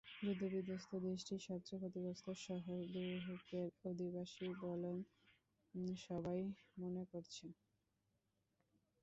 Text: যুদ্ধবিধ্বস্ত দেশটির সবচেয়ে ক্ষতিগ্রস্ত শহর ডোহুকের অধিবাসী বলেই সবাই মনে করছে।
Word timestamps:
যুদ্ধবিধ্বস্ত 0.21 0.91
দেশটির 1.05 1.41
সবচেয়ে 1.47 1.79
ক্ষতিগ্রস্ত 1.81 2.27
শহর 2.45 2.77
ডোহুকের 2.93 3.67
অধিবাসী 3.85 4.47
বলেই 4.61 4.99
সবাই 6.03 6.39
মনে 6.77 7.03
করছে। 7.11 7.45